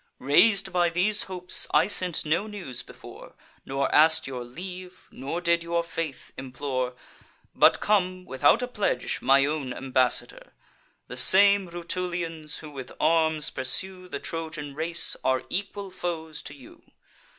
[0.17, 3.35] Rais'd by these hopes, I sent no news before,
[3.67, 6.95] Nor ask'd your leave, nor did your faith implore;
[7.53, 10.53] But come, without a pledge, my own ambassador.
[11.07, 16.81] The same Rutulians, who with arms pursue The Trojan race, are equal foes to you.